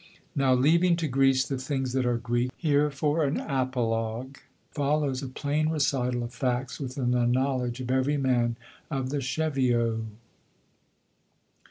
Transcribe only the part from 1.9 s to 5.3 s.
that are Greek, here for an apologue follows a